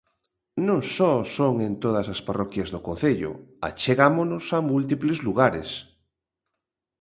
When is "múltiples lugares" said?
4.69-5.69